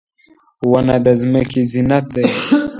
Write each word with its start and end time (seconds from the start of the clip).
•ونه 0.69 0.95
د 1.05 1.07
ځمکې 1.21 1.61
زینت 1.71 2.05
دی. 2.15 2.25